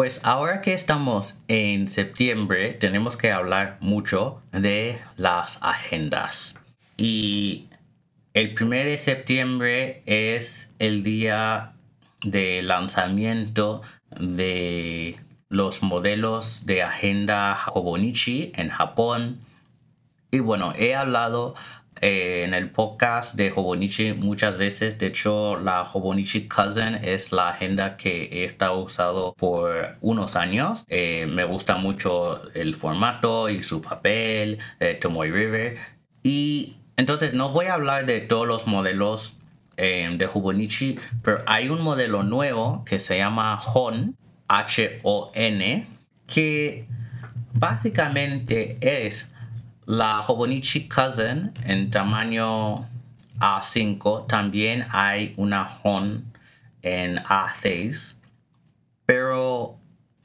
Pues 0.00 0.22
ahora 0.24 0.62
que 0.62 0.72
estamos 0.72 1.34
en 1.46 1.86
septiembre, 1.86 2.70
tenemos 2.70 3.18
que 3.18 3.32
hablar 3.32 3.76
mucho 3.80 4.40
de 4.50 4.98
las 5.18 5.58
agendas. 5.60 6.54
Y 6.96 7.66
el 8.32 8.54
1 8.58 8.76
de 8.76 8.96
septiembre 8.96 10.02
es 10.06 10.72
el 10.78 11.02
día 11.02 11.74
de 12.22 12.62
lanzamiento 12.62 13.82
de 14.18 15.20
los 15.50 15.82
modelos 15.82 16.64
de 16.64 16.82
agenda 16.82 17.58
Hobonichi 17.66 18.52
en 18.54 18.70
Japón. 18.70 19.40
Y 20.30 20.38
bueno, 20.38 20.72
he 20.78 20.94
hablado 20.94 21.54
eh, 22.00 22.44
en 22.46 22.54
el 22.54 22.70
podcast 22.70 23.34
de 23.34 23.52
Hobonichi 23.54 24.14
muchas 24.14 24.56
veces. 24.58 24.98
De 24.98 25.06
hecho, 25.06 25.58
la 25.60 25.82
Hobonichi 25.82 26.48
Cousin 26.48 26.96
es 27.02 27.32
la 27.32 27.48
agenda 27.48 27.96
que 27.96 28.24
he 28.32 28.44
estado 28.44 29.34
por 29.36 29.96
unos 30.00 30.36
años. 30.36 30.84
Eh, 30.88 31.26
me 31.26 31.44
gusta 31.44 31.76
mucho 31.76 32.42
el 32.54 32.74
formato 32.74 33.48
y 33.48 33.62
su 33.62 33.82
papel, 33.82 34.58
eh, 34.78 34.98
Tomoe 35.00 35.30
River. 35.30 35.76
Y 36.22 36.76
entonces 36.96 37.34
no 37.34 37.50
voy 37.50 37.66
a 37.66 37.74
hablar 37.74 38.06
de 38.06 38.20
todos 38.20 38.46
los 38.46 38.66
modelos 38.66 39.38
eh, 39.76 40.08
de 40.14 40.26
Hobonichi, 40.26 40.98
pero 41.22 41.42
hay 41.46 41.70
un 41.70 41.80
modelo 41.80 42.22
nuevo 42.22 42.84
que 42.84 42.98
se 42.98 43.16
llama 43.16 43.58
HON, 43.62 44.14
H-O-N, 44.48 45.86
que 46.26 46.86
básicamente 47.54 48.76
es 48.82 49.32
la 49.90 50.20
Hobonichi 50.20 50.86
Cousin 50.86 51.52
en 51.64 51.90
tamaño 51.90 52.86
A5. 53.40 54.28
También 54.28 54.86
hay 54.92 55.34
una 55.36 55.80
HON 55.82 56.32
en 56.82 57.16
A6, 57.16 58.14
pero 59.04 59.78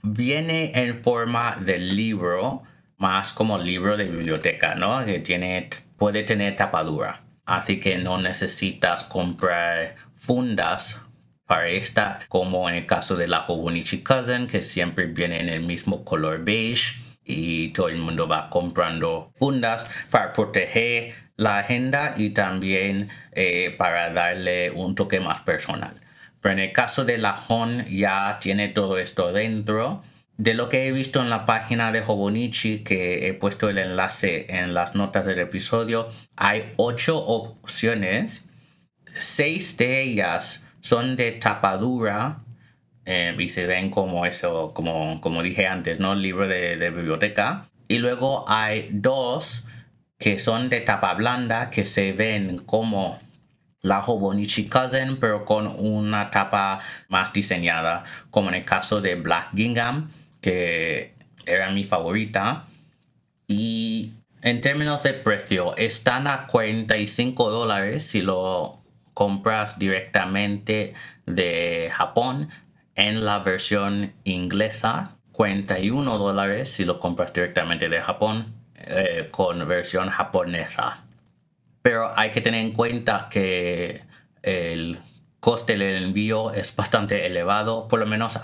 viene 0.03 0.71
en 0.75 1.01
forma 1.01 1.57
de 1.59 1.79
libro, 1.79 2.61
más 2.97 3.33
como 3.33 3.57
libro 3.57 3.97
de 3.97 4.05
biblioteca, 4.05 4.75
¿no? 4.75 5.03
Que 5.03 5.17
tiene, 5.17 5.67
puede 5.97 6.21
tener 6.21 6.55
tapadura 6.55 7.23
así 7.45 7.79
que 7.79 7.97
no 7.97 8.17
necesitas 8.19 9.03
comprar 9.03 9.95
fundas 10.15 11.01
para 11.45 11.67
esta, 11.67 12.19
como 12.27 12.67
en 12.69 12.75
el 12.75 12.85
caso 12.87 13.15
de 13.15 13.27
la 13.27 13.45
Hobonichi 13.45 14.01
Cousin, 14.01 14.47
que 14.47 14.63
siempre 14.63 15.05
viene 15.05 15.39
en 15.39 15.49
el 15.49 15.61
mismo 15.61 16.03
color 16.03 16.43
beige 16.43 17.04
y 17.25 17.69
todo 17.69 17.89
el 17.89 17.97
mundo 17.97 18.27
va 18.27 18.49
comprando 18.49 19.31
fundas 19.35 19.89
para 20.11 20.31
proteger 20.31 21.13
la 21.35 21.59
agenda 21.59 22.13
y 22.15 22.29
también 22.29 23.09
eh, 23.33 23.75
para 23.77 24.11
darle 24.11 24.71
un 24.71 24.95
toque 24.95 25.19
más 25.19 25.41
personal. 25.41 25.95
Pero 26.39 26.53
en 26.53 26.59
el 26.59 26.71
caso 26.71 27.03
de 27.03 27.17
la 27.17 27.41
HON 27.47 27.85
ya 27.87 28.37
tiene 28.39 28.69
todo 28.69 28.97
esto 28.99 29.33
dentro 29.33 30.03
de 30.37 30.53
lo 30.53 30.69
que 30.69 30.87
he 30.87 30.91
visto 30.91 31.21
en 31.21 31.29
la 31.29 31.45
página 31.45 31.91
de 31.91 32.01
Hobonichi, 32.01 32.79
que 32.79 33.27
he 33.27 33.33
puesto 33.33 33.69
el 33.69 33.77
enlace 33.77 34.45
en 34.49 34.73
las 34.73 34.93
notas 34.93 35.25
del 35.25 35.39
episodio, 35.39 36.07
hay 36.35 36.73
ocho 36.75 37.17
opciones. 37.17 38.45
Seis 39.17 39.77
de 39.77 40.01
ellas 40.01 40.63
son 40.81 41.15
de 41.15 41.31
tapadura 41.31 42.44
eh, 43.05 43.35
y 43.37 43.49
se 43.49 43.67
ven 43.67 43.89
como 43.89 44.25
eso, 44.25 44.73
como, 44.73 45.21
como 45.21 45.43
dije 45.43 45.67
antes, 45.67 45.99
¿no? 45.99 46.15
Libro 46.15 46.47
de, 46.47 46.77
de 46.77 46.89
biblioteca. 46.89 47.67
Y 47.87 47.99
luego 47.99 48.45
hay 48.47 48.89
dos 48.91 49.65
que 50.17 50.39
son 50.39 50.69
de 50.69 50.81
tapa 50.81 51.13
blanda 51.13 51.69
que 51.69 51.85
se 51.85 52.13
ven 52.13 52.59
como 52.59 53.19
la 53.81 53.99
Hobonichi 53.99 54.67
Cousin, 54.67 55.17
pero 55.19 55.45
con 55.45 55.67
una 55.67 56.31
tapa 56.31 56.79
más 57.07 57.31
diseñada, 57.33 58.03
como 58.31 58.49
en 58.49 58.55
el 58.55 58.65
caso 58.65 59.01
de 59.01 59.15
Black 59.15 59.49
Gingham 59.55 60.09
que 60.41 61.15
era 61.47 61.71
mi 61.71 61.83
favorita. 61.83 62.65
Y 63.47 64.13
En 64.41 64.61
términos 64.61 65.01
de 65.01 65.13
precio, 65.15 65.75
están 65.75 66.27
a 66.27 66.45
45 66.45 67.49
dólares 67.49 68.03
si 68.05 68.21
lo 68.21 68.79
compras 69.15 69.79
directamente 69.79 70.93
de 71.25 71.89
Japón 71.91 72.49
en 72.95 73.25
la 73.25 73.39
versión 73.39 74.13
inglesa. 74.23 75.11
41 75.31 76.17
dólares 76.17 76.71
si 76.71 76.85
lo 76.85 76.99
compras 76.99 77.33
directamente 77.33 77.89
de 77.89 78.01
Japón 78.01 78.53
eh, 78.77 79.27
con 79.31 79.67
versión 79.67 80.09
japonesa. 80.09 81.03
Pero 81.81 82.17
hay 82.17 82.31
que 82.31 82.41
tener 82.41 82.61
en 82.61 82.71
cuenta 82.71 83.27
que 83.29 84.01
el 84.41 84.97
coste 85.39 85.77
del 85.77 86.03
envío 86.03 86.51
es 86.53 86.75
bastante 86.75 87.27
elevado, 87.27 87.87
por 87.87 87.99
lo 87.99 88.05
menos 88.05 88.39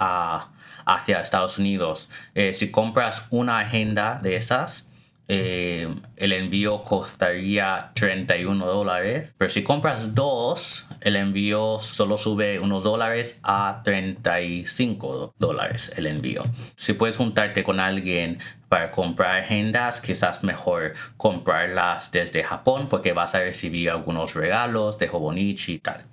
hacia 0.85 1.21
Estados 1.21 1.57
Unidos. 1.57 2.09
Eh, 2.35 2.53
si 2.53 2.69
compras 2.69 3.23
una 3.29 3.59
agenda 3.59 4.19
de 4.21 4.35
esas, 4.35 4.87
eh, 5.27 5.87
el 6.17 6.33
envío 6.33 6.83
costaría 6.83 7.91
31 7.93 8.65
dólares. 8.65 9.33
Pero 9.37 9.49
si 9.49 9.63
compras 9.63 10.13
dos, 10.13 10.87
el 11.01 11.15
envío 11.15 11.79
solo 11.79 12.17
sube 12.17 12.59
unos 12.59 12.83
dólares 12.83 13.39
a 13.43 13.81
35 13.83 15.33
dólares 15.37 15.93
el 15.95 16.07
envío. 16.07 16.43
Si 16.75 16.93
puedes 16.93 17.17
juntarte 17.17 17.63
con 17.63 17.79
alguien 17.79 18.39
para 18.67 18.91
comprar 18.91 19.39
agendas, 19.39 20.01
quizás 20.01 20.43
mejor 20.43 20.93
comprarlas 21.17 22.11
desde 22.11 22.43
Japón 22.43 22.87
porque 22.89 23.13
vas 23.13 23.35
a 23.35 23.39
recibir 23.39 23.89
algunos 23.89 24.33
regalos 24.33 24.99
de 24.99 25.09
Hobonichi 25.09 25.73
y 25.73 25.79
tal. 25.79 26.03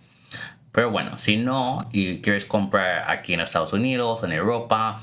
Pero 0.72 0.90
bueno, 0.90 1.18
si 1.18 1.38
no 1.38 1.88
y 1.92 2.18
quieres 2.20 2.44
comprar 2.44 3.10
aquí 3.10 3.34
en 3.34 3.40
Estados 3.40 3.72
Unidos, 3.72 4.22
en 4.22 4.32
Europa, 4.32 5.00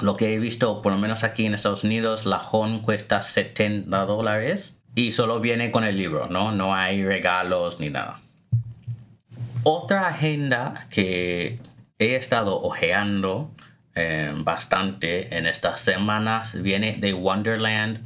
lo 0.00 0.16
que 0.16 0.34
he 0.34 0.38
visto, 0.38 0.82
por 0.82 0.92
lo 0.92 0.98
menos 0.98 1.24
aquí 1.24 1.46
en 1.46 1.54
Estados 1.54 1.84
Unidos, 1.84 2.26
la 2.26 2.38
HON 2.38 2.80
cuesta 2.80 3.22
70 3.22 4.04
dólares 4.06 4.78
y 4.94 5.12
solo 5.12 5.40
viene 5.40 5.70
con 5.70 5.84
el 5.84 5.96
libro, 5.96 6.28
¿no? 6.28 6.52
No 6.52 6.74
hay 6.74 7.04
regalos 7.04 7.80
ni 7.80 7.90
nada. 7.90 8.20
Otra 9.62 10.08
agenda 10.08 10.86
que 10.90 11.58
he 11.98 12.14
estado 12.14 12.62
ojeando 12.62 13.50
eh, 13.94 14.32
bastante 14.36 15.36
en 15.36 15.46
estas 15.46 15.80
semanas 15.80 16.62
viene 16.62 16.96
de 16.98 17.12
Wonderland 17.14 18.00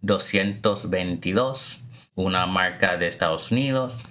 222, 0.00 1.80
una 2.14 2.46
marca 2.46 2.96
de 2.96 3.08
Estados 3.08 3.50
Unidos. 3.50 4.02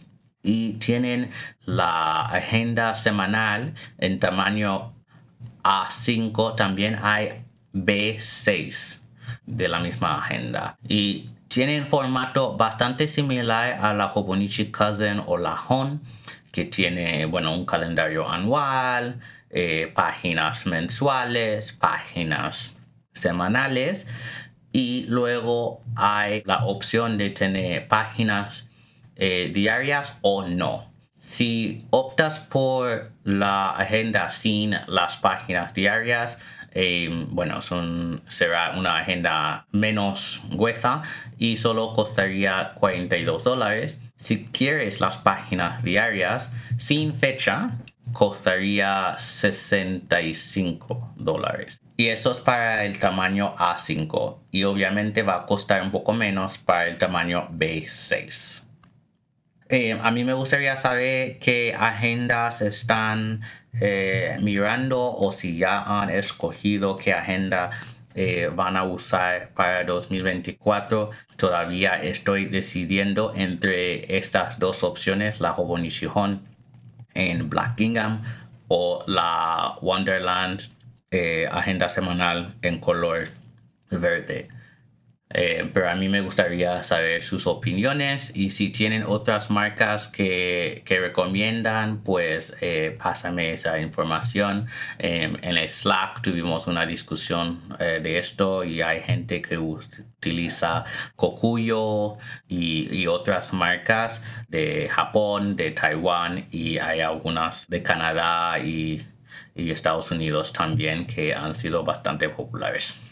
Y 0.43 0.73
tienen 0.73 1.31
la 1.65 2.21
agenda 2.21 2.93
semanal 2.93 3.73
en 3.97 4.19
tamaño 4.19 4.94
a5 5.65 6.55
también 6.55 6.99
hay 7.01 7.43
B6 7.73 8.99
de 9.45 9.67
la 9.67 9.79
misma 9.79 10.19
agenda. 10.19 10.77
Y 10.87 11.31
tienen 11.47 11.87
formato 11.87 12.55
bastante 12.55 13.07
similar 13.07 13.79
a 13.81 13.93
la 13.93 14.07
Hobonichi 14.07 14.71
Cousin 14.71 15.23
o 15.25 15.37
la 15.37 15.55
HON, 15.67 16.01
que 16.51 16.65
tiene 16.65 17.25
bueno, 17.25 17.53
un 17.53 17.65
calendario 17.65 18.29
anual, 18.29 19.19
eh, 19.49 19.91
páginas 19.93 20.67
mensuales, 20.67 21.71
páginas 21.71 22.73
semanales. 23.11 24.07
Y 24.71 25.05
luego 25.07 25.81
hay 25.95 26.43
la 26.45 26.65
opción 26.65 27.17
de 27.17 27.31
tener 27.31 27.87
páginas 27.87 28.67
eh, 29.15 29.49
diarias 29.53 30.19
o 30.21 30.45
no. 30.45 30.94
Si 31.27 31.83
optas 31.89 32.39
por 32.39 33.11
la 33.23 33.71
agenda 33.71 34.29
sin 34.29 34.77
las 34.85 35.17
páginas 35.17 35.73
diarias, 35.73 36.37
eh, 36.71 37.09
bueno, 37.29 37.63
son, 37.63 38.21
será 38.27 38.75
una 38.77 38.99
agenda 38.99 39.65
menos 39.71 40.43
gruesa 40.51 41.01
y 41.39 41.55
solo 41.55 41.93
costaría 41.93 42.73
42 42.75 43.43
dólares. 43.43 43.99
Si 44.15 44.45
quieres 44.45 45.01
las 45.01 45.17
páginas 45.17 45.83
diarias 45.83 46.51
sin 46.77 47.15
fecha, 47.15 47.71
costaría 48.13 49.17
65 49.17 51.13
dólares. 51.15 51.81
Y 51.97 52.07
eso 52.07 52.31
es 52.31 52.39
para 52.39 52.85
el 52.85 52.99
tamaño 52.99 53.55
A5 53.57 54.37
y 54.51 54.63
obviamente 54.63 55.23
va 55.23 55.37
a 55.37 55.45
costar 55.47 55.81
un 55.81 55.89
poco 55.89 56.13
menos 56.13 56.59
para 56.59 56.87
el 56.87 56.99
tamaño 56.99 57.49
B6. 57.51 58.64
Eh, 59.69 59.97
a 59.99 60.11
mí 60.11 60.23
me 60.23 60.33
gustaría 60.33 60.77
saber 60.77 61.39
qué 61.39 61.75
agendas 61.77 62.61
están 62.61 63.41
eh, 63.81 64.37
mirando 64.41 65.11
o 65.11 65.31
si 65.31 65.57
ya 65.57 65.81
han 65.81 66.11
escogido 66.11 66.97
qué 66.97 67.13
agenda 67.13 67.71
eh, 68.13 68.51
van 68.53 68.77
a 68.77 68.83
usar 68.83 69.49
para 69.55 69.83
2024. 69.83 71.09
Todavía 71.35 71.95
estoy 71.95 72.45
decidiendo 72.45 73.33
entre 73.35 74.17
estas 74.17 74.59
dos 74.59 74.83
opciones, 74.83 75.39
la 75.39 75.53
Hobonichi-hon 75.53 76.41
en 77.15 77.49
Black 77.49 77.77
Gingham 77.77 78.21
o 78.67 79.03
la 79.07 79.75
Wonderland 79.81 80.61
agenda 81.49 81.87
semanal 81.87 82.53
en 82.61 82.77
color 82.79 83.29
verde. 83.89 84.49
Eh, 85.31 85.69
pero 85.73 85.89
a 85.89 85.95
mí 85.95 86.07
me 86.07 86.21
gustaría 86.21 86.83
saber 86.83 87.23
sus 87.23 87.47
opiniones 87.47 88.31
y 88.35 88.51
si 88.51 88.69
tienen 88.69 89.03
otras 89.03 89.49
marcas 89.49 90.07
que, 90.07 90.83
que 90.85 90.99
recomiendan, 90.99 92.03
pues 92.03 92.55
eh, 92.61 92.95
pásame 93.01 93.51
esa 93.53 93.79
información. 93.79 94.67
en 94.99 95.43
el 95.43 95.67
Slack 95.67 96.21
tuvimos 96.21 96.67
una 96.67 96.85
discusión 96.85 97.59
eh, 97.79 97.99
de 98.03 98.19
esto 98.19 98.63
y 98.63 98.81
hay 98.81 99.01
gente 99.01 99.41
que 99.41 99.57
utiliza 99.57 100.85
Kokuyo 101.15 102.17
y, 102.47 102.87
y, 102.95 103.07
otras 103.07 103.51
marcas 103.53 104.23
de 104.47 104.87
Japón, 104.91 105.55
de 105.55 105.71
Taiwán 105.71 106.47
y 106.51 106.77
hay 106.77 107.01
algunas 107.01 107.67
de 107.67 107.81
Canadá 107.81 108.59
y, 108.59 109.03
y 109.55 109.71
Estados 109.71 110.11
Unidos 110.11 110.53
también 110.53 111.05
que 111.07 111.33
han 111.33 111.55
sido 111.55 111.83
bastante 111.83 112.29
populares. 112.29 113.04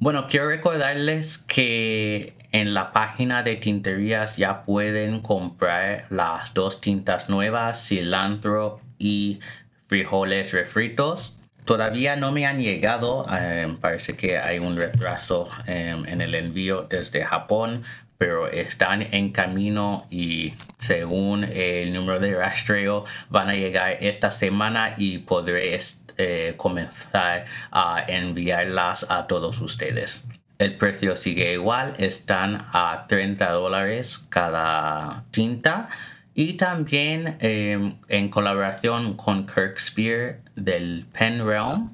Bueno, 0.00 0.28
quiero 0.28 0.48
recordarles 0.48 1.38
que 1.38 2.32
en 2.52 2.72
la 2.72 2.92
página 2.92 3.42
de 3.42 3.56
tinterías 3.56 4.36
ya 4.36 4.64
pueden 4.64 5.18
comprar 5.18 6.06
las 6.08 6.54
dos 6.54 6.80
tintas 6.80 7.28
nuevas, 7.28 7.84
cilantro 7.84 8.80
y 8.96 9.40
frijoles 9.88 10.52
refritos. 10.52 11.36
Todavía 11.64 12.14
no 12.14 12.30
me 12.30 12.46
han 12.46 12.60
llegado, 12.60 13.26
em, 13.36 13.76
parece 13.76 14.16
que 14.16 14.38
hay 14.38 14.60
un 14.60 14.76
retraso 14.76 15.50
em, 15.66 16.06
en 16.06 16.20
el 16.20 16.36
envío 16.36 16.86
desde 16.88 17.24
Japón, 17.24 17.82
pero 18.18 18.46
están 18.48 19.02
en 19.02 19.32
camino 19.32 20.06
y 20.10 20.54
según 20.78 21.42
el 21.42 21.92
número 21.92 22.20
de 22.20 22.36
rastreo 22.36 23.04
van 23.30 23.48
a 23.48 23.54
llegar 23.54 23.96
esta 24.00 24.30
semana 24.30 24.94
y 24.96 25.18
podré 25.18 25.74
eh, 26.18 26.54
comenzar 26.56 27.44
a 27.70 28.04
enviarlas 28.06 29.06
a 29.08 29.26
todos 29.26 29.60
ustedes. 29.60 30.24
El 30.58 30.76
precio 30.76 31.16
sigue 31.16 31.52
igual, 31.52 31.94
están 31.98 32.66
a 32.72 33.06
30 33.08 33.52
dólares 33.52 34.18
cada 34.28 35.24
tinta. 35.30 35.88
Y 36.34 36.54
también 36.54 37.36
em, 37.40 37.94
en 38.08 38.28
colaboración 38.28 39.14
con 39.14 39.46
Kirk 39.46 39.78
Spear 39.78 40.40
del 40.56 41.06
Pen 41.12 41.46
Realm, 41.46 41.92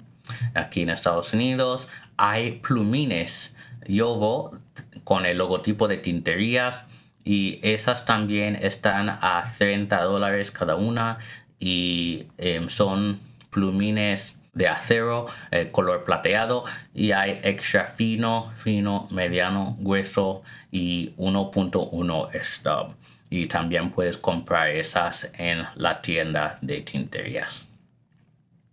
aquí 0.55 0.81
en 0.83 0.89
Estados 0.91 1.35
Unidos, 1.35 1.89
hay 2.17 2.53
plumines 2.53 3.55
Yogo 3.87 4.59
con 5.05 5.27
el 5.27 5.37
logotipo 5.39 5.87
de 5.87 5.99
tinterías 5.99 6.87
y 7.25 7.59
esas 7.63 8.07
también 8.07 8.57
están 8.57 9.11
a 9.11 9.45
30 9.59 10.03
dólares 10.03 10.51
cada 10.51 10.77
una 10.77 11.19
y 11.59 12.27
em, 12.39 12.69
son 12.69 13.19
plumines 13.55 14.41
de 14.53 14.69
acero, 14.69 15.27
eh, 15.51 15.71
color 15.71 16.05
plateado 16.05 16.65
y 16.93 17.13
hay 17.13 17.41
extra 17.43 17.87
fino, 17.87 18.53
fino, 18.57 19.09
mediano, 19.11 19.77
grueso 19.79 20.43
y 20.71 21.13
1.1 21.17 22.31
stub. 22.43 22.95
Y 23.31 23.47
también 23.47 23.91
puedes 23.91 24.19
comprar 24.19 24.69
esas 24.69 25.31
en 25.39 25.65
la 25.77 26.03
tienda 26.03 26.57
de 26.61 26.81
tinterías. 26.81 27.67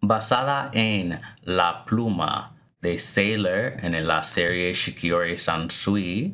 Basada 0.01 0.71
en 0.73 1.19
la 1.43 1.85
pluma 1.85 2.53
de 2.81 2.97
Sailor 2.97 3.73
en 3.83 4.07
la 4.07 4.23
serie 4.23 4.73
Shikiori 4.73 5.37
Sansui, 5.37 6.33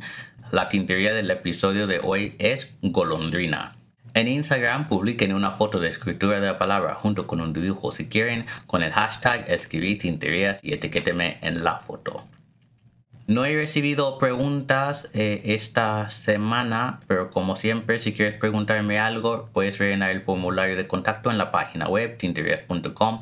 la 0.51 0.69
tintería 0.69 1.13
del 1.13 1.29
episodio 1.29 1.87
de 1.87 1.99
hoy 2.01 2.35
es 2.39 2.71
golondrina. 2.81 3.76
En 4.17 4.27
Instagram 4.27 4.87
publiquen 4.87 5.31
una 5.31 5.51
foto 5.51 5.79
de 5.79 5.89
escritura 5.89 6.39
de 6.39 6.47
la 6.47 6.57
palabra 6.57 6.95
junto 6.95 7.27
con 7.27 7.39
un 7.39 7.53
dibujo 7.53 7.91
si 7.91 8.09
quieren 8.09 8.47
con 8.65 8.81
el 8.81 8.91
hashtag 8.91 9.45
escribir 9.47 9.99
y 10.63 10.73
etiquéteme 10.73 11.37
en 11.41 11.63
la 11.63 11.77
foto. 11.77 12.25
No 13.27 13.45
he 13.45 13.53
recibido 13.53 14.17
preguntas 14.17 15.11
eh, 15.13 15.43
esta 15.45 16.09
semana, 16.09 16.99
pero 17.05 17.29
como 17.29 17.55
siempre, 17.55 17.99
si 17.99 18.11
quieres 18.11 18.33
preguntarme 18.33 18.97
algo, 18.97 19.49
puedes 19.53 19.77
rellenar 19.77 20.09
el 20.09 20.23
formulario 20.23 20.75
de 20.75 20.87
contacto 20.87 21.29
en 21.29 21.37
la 21.37 21.51
página 21.51 21.87
web 21.87 22.17
tinterias.com, 22.17 23.21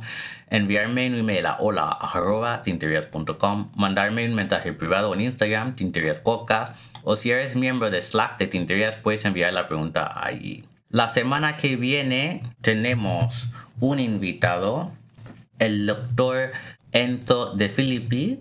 enviarme 0.49 1.09
un 1.09 1.15
email 1.15 1.45
a 1.45 1.57
hola.tinterias.com, 1.59 3.71
mandarme 3.75 4.29
un 4.29 4.35
mensaje 4.35 4.71
privado 4.71 5.13
en 5.13 5.19
Instagram, 5.19 5.75
Tinterias 5.75 6.21
Podcast, 6.21 6.73
o 7.03 7.17
si 7.17 7.31
eres 7.31 7.57
miembro 7.57 7.89
de 7.89 8.01
Slack 8.01 8.37
de 8.37 8.47
Tinterias, 8.47 8.95
puedes 8.95 9.25
enviar 9.25 9.51
la 9.51 9.67
pregunta 9.67 10.25
allí. 10.25 10.63
La 10.89 11.07
semana 11.07 11.57
que 11.57 11.75
viene 11.75 12.43
tenemos 12.61 13.47
un 13.79 13.99
invitado, 13.99 14.91
el 15.59 15.85
doctor 15.85 16.51
Ento 16.91 17.53
de 17.53 17.69
Filippi 17.69 18.39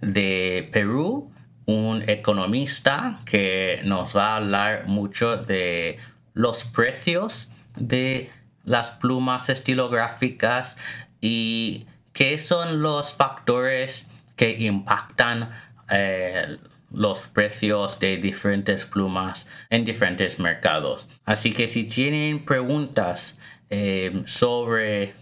de 0.00 0.68
Perú, 0.72 1.32
un 1.66 2.02
economista 2.08 3.20
que 3.24 3.80
nos 3.84 4.14
va 4.14 4.32
a 4.32 4.36
hablar 4.36 4.86
mucho 4.86 5.36
de 5.36 5.98
los 6.34 6.64
precios 6.64 7.52
de 7.76 8.30
las 8.64 8.90
plumas 8.90 9.48
estilográficas 9.48 10.76
y 11.20 11.86
qué 12.12 12.38
son 12.38 12.82
los 12.82 13.14
factores 13.14 14.08
que 14.36 14.50
impactan 14.58 15.50
eh, 15.90 16.58
los 16.94 17.26
precios 17.28 18.00
de 18.00 18.16
diferentes 18.16 18.86
plumas 18.86 19.46
en 19.70 19.84
diferentes 19.84 20.38
mercados. 20.38 21.06
Así 21.24 21.52
que 21.52 21.68
si 21.68 21.84
tienen 21.84 22.44
preguntas 22.44 23.38
eh, 23.70 24.22
sobre 24.26 25.14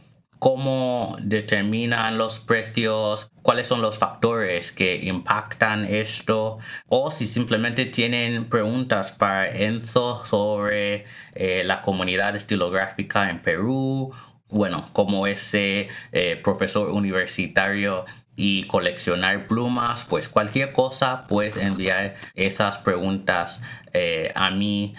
cómo 0.42 1.16
determinan 1.20 2.18
los 2.18 2.40
precios, 2.40 3.30
cuáles 3.42 3.68
son 3.68 3.80
los 3.80 3.96
factores 3.98 4.72
que 4.72 4.96
impactan 4.96 5.85
esto, 5.85 6.58
o 6.88 7.12
si 7.12 7.28
simplemente 7.28 7.87
tienen 7.87 8.46
preguntas 8.46 9.12
para 9.12 9.48
Enzo 9.48 10.26
sobre 10.26 11.04
eh, 11.37 11.62
la 11.64 11.80
comunidad 11.80 12.35
estilográfica 12.35 13.30
en 13.30 13.40
Perú, 13.40 14.12
bueno, 14.48 14.88
como 14.92 15.28
ese 15.28 15.88
eh, 16.11 16.40
profesor 16.42 16.90
universitario 16.90 18.04
y 18.36 18.64
coleccionar 18.64 19.46
plumas, 19.46 20.04
pues 20.08 20.28
cualquier 20.28 20.72
cosa 20.72 21.24
puedes 21.28 21.56
enviar 21.56 22.14
esas 22.34 22.78
preguntas 22.78 23.60
eh, 23.92 24.32
a 24.34 24.50
mí 24.50 24.94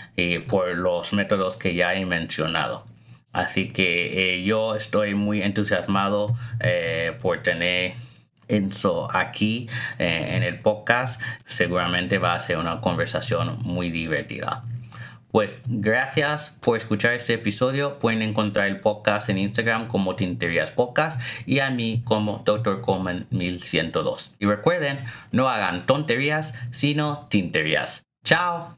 por 0.48 0.76
los 0.76 1.14
métodos 1.14 1.58
que 1.58 1.74
ya 1.76 1.96
he 1.96 2.06
mencionado. 2.06 2.86
Así 3.34 3.70
que 3.70 4.36
eh, 4.36 4.44
yo 4.44 4.76
estoy 4.76 5.16
muy 5.16 5.42
entusiasmado 5.42 6.36
eh, 6.60 7.18
por 7.20 7.42
tener 7.42 7.94
Enzo 8.48 9.10
aquí 9.12 9.68
eh, 9.98 10.28
en 10.30 10.44
el 10.44 10.60
podcast. 10.60 11.20
Seguramente 11.48 12.20
va 12.20 12.36
a 12.36 12.40
ser 12.40 12.58
una 12.58 12.80
conversación 12.80 13.58
muy 13.64 13.90
divertida. 13.90 14.64
Pues 15.34 15.64
gracias 15.66 16.60
por 16.62 16.78
escuchar 16.78 17.14
este 17.14 17.34
episodio. 17.34 17.98
Pueden 17.98 18.22
encontrar 18.22 18.68
el 18.68 18.80
podcast 18.80 19.30
en 19.30 19.40
Instagram 19.40 19.88
como 19.88 20.16
Tinterías 20.16 20.70
Podcast 20.70 21.20
y 21.48 21.58
a 21.58 21.72
mí 21.72 22.04
como 22.06 22.44
Dr. 22.46 22.82
Coleman 22.82 23.26
1102. 23.32 24.36
Y 24.38 24.46
recuerden, 24.46 25.00
no 25.32 25.50
hagan 25.50 25.88
tonterías, 25.88 26.54
sino 26.70 27.26
tinterías. 27.32 28.04
¡Chao! 28.24 28.78